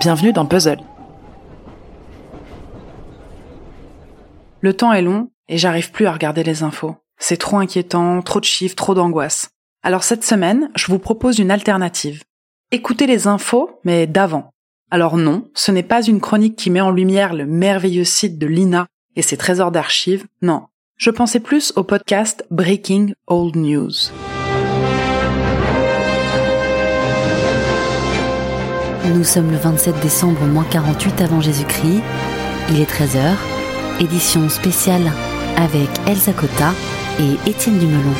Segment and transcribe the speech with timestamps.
[0.00, 0.80] bienvenue dans Puzzle.
[4.62, 6.96] Le temps est long et j'arrive plus à regarder les infos.
[7.18, 9.50] C'est trop inquiétant, trop de chiffres, trop d'angoisse.
[9.82, 12.22] Alors cette semaine, je vous propose une alternative.
[12.70, 14.54] Écoutez les infos, mais d'avant.
[14.90, 18.46] Alors non, ce n'est pas une chronique qui met en lumière le merveilleux site de
[18.46, 18.86] l'INA
[19.16, 20.62] et ses trésors d'archives, non.
[20.96, 23.92] Je pensais plus au podcast Breaking Old News.
[29.06, 32.02] Nous sommes le 27 décembre moins 48 avant Jésus-Christ.
[32.68, 33.34] Il est 13h.
[33.98, 35.10] Édition spéciale
[35.56, 36.72] avec Elsa Cotta
[37.18, 38.14] et Étienne Dumelon.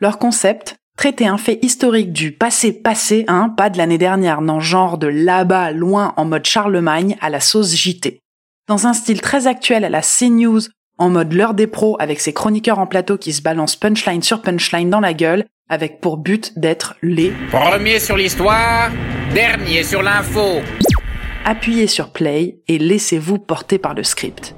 [0.00, 4.60] Leur concept, traiter un fait historique du passé passé, hein, pas de l'année dernière, non
[4.60, 8.18] genre de là-bas, loin, en mode Charlemagne, à la sauce JT.
[8.66, 10.62] Dans un style très actuel à la CNews,
[10.98, 14.42] en mode l'heure des pros avec ses chroniqueurs en plateau qui se balancent punchline sur
[14.42, 18.90] punchline dans la gueule, avec pour but d'être les Premier sur l'histoire,
[19.32, 20.60] dernier sur l'info.
[21.44, 24.54] appuyez sur play et laissez-vous porter par le script.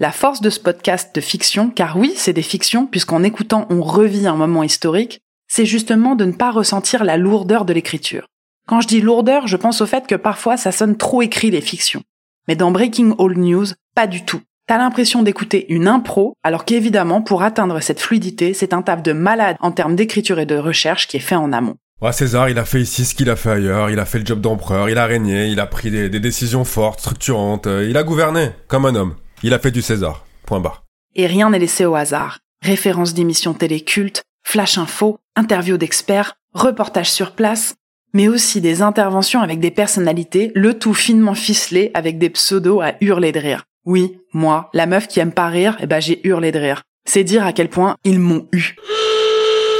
[0.00, 3.82] La force de ce podcast de fiction, car oui, c'est des fictions, puisqu'en écoutant on
[3.82, 8.26] revit un moment historique, c'est justement de ne pas ressentir la lourdeur de l'écriture.
[8.66, 11.60] Quand je dis lourdeur, je pense au fait que parfois ça sonne trop écrit les
[11.60, 12.02] fictions.
[12.48, 14.40] Mais dans Breaking All News, pas du tout.
[14.66, 19.12] T'as l'impression d'écouter une impro, alors qu'évidemment, pour atteindre cette fluidité, c'est un taf de
[19.12, 21.76] malade en termes d'écriture et de recherche qui est fait en amont.
[22.00, 24.26] Ouais, César, il a fait ici ce qu'il a fait ailleurs, il a fait le
[24.26, 27.96] job d'empereur, il a régné, il a pris des, des décisions fortes, structurantes, euh, il
[27.96, 29.14] a gouverné, comme un homme.
[29.44, 30.24] Il a fait du César.
[30.46, 30.84] Point barre.
[31.14, 32.38] Et rien n'est laissé au hasard.
[32.62, 37.74] Références d'émissions télé cultes, flash info, interviews d'experts, reportages sur place,
[38.12, 42.94] mais aussi des interventions avec des personnalités, le tout finement ficelé avec des pseudos à
[43.00, 43.64] hurler de rire.
[43.84, 46.82] Oui, moi, la meuf qui aime pas rire, eh ben j'ai hurlé de rire.
[47.04, 48.76] C'est dire à quel point ils m'ont eu.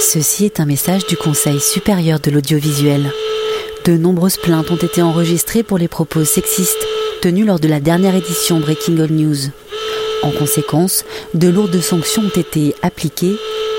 [0.00, 3.12] Ceci est un message du Conseil supérieur de l'audiovisuel.
[3.84, 6.86] De nombreuses plaintes ont été enregistrées pour les propos sexistes
[7.20, 9.50] tenus lors de la dernière édition Breaking All News.
[10.22, 11.04] En conséquence,
[11.34, 13.36] de lourdes sanctions ont été appliquées.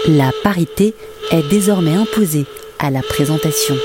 [0.07, 0.94] La parité
[1.31, 2.45] est désormais imposée
[2.78, 3.75] à la présentation.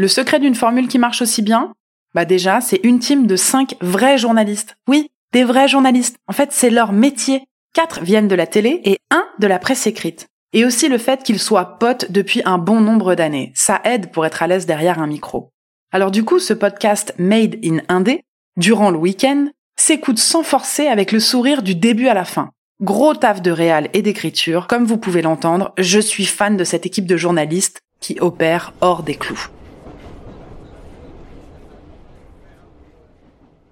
[0.00, 1.74] Le secret d'une formule qui marche aussi bien
[2.14, 4.74] Bah déjà, c'est une team de cinq vrais journalistes.
[4.88, 6.16] Oui, des vrais journalistes.
[6.26, 7.44] En fait, c'est leur métier.
[7.74, 10.26] Quatre viennent de la télé et un de la presse écrite.
[10.54, 13.52] Et aussi le fait qu'ils soient potes depuis un bon nombre d'années.
[13.54, 15.50] Ça aide pour être à l'aise derrière un micro.
[15.92, 18.22] Alors du coup, ce podcast Made in Indé,
[18.56, 22.48] durant le week-end, s'écoute sans forcer avec le sourire du début à la fin.
[22.80, 26.86] Gros taf de réal et d'écriture, comme vous pouvez l'entendre, je suis fan de cette
[26.86, 29.50] équipe de journalistes qui opère hors des clous.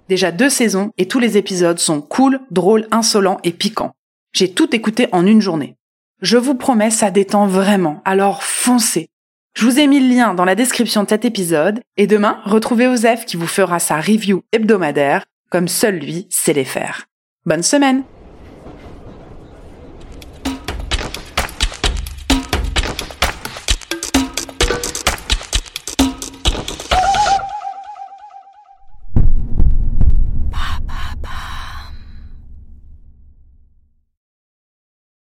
[0.08, 3.94] Déjà deux saisons et tous les épisodes sont cool, drôles, insolents et piquants.
[4.32, 5.76] J'ai tout écouté en une journée.
[6.22, 9.08] Je vous promets, ça détend vraiment, alors foncez.
[9.54, 12.86] Je vous ai mis le lien dans la description de cet épisode et demain, retrouvez
[12.86, 17.06] Osef qui vous fera sa review hebdomadaire, comme seul lui sait les faire.
[17.44, 18.02] Bonne semaine